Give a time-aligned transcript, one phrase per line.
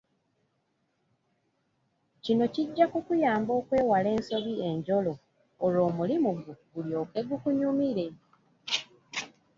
[2.23, 5.13] Kino kijja kukuyamba okwewala ensobi enjolo
[5.63, 8.05] olwo omulimu gwo gulyoke gukunyumire.